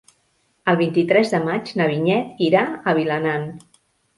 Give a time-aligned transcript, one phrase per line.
[0.73, 3.49] El vint-i-tres de maig na Vinyet irà a Vilanant.